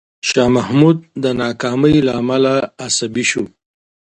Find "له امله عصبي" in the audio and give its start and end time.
2.07-3.25